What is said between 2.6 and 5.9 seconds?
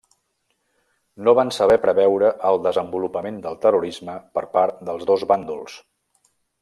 desenvolupament del terrorisme per part dels dos bàndols.